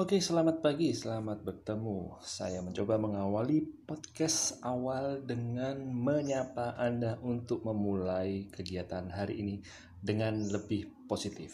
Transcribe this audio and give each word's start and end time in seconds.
Oke, 0.00 0.16
selamat 0.16 0.64
pagi, 0.64 0.96
selamat 0.96 1.44
bertemu. 1.44 2.24
Saya 2.24 2.64
mencoba 2.64 2.96
mengawali 2.96 3.60
podcast 3.84 4.56
awal 4.64 5.20
dengan 5.20 5.76
menyapa 5.92 6.72
Anda 6.80 7.20
untuk 7.20 7.68
memulai 7.68 8.48
kegiatan 8.48 9.12
hari 9.12 9.44
ini 9.44 9.60
dengan 10.00 10.40
lebih 10.48 11.04
positif. 11.04 11.52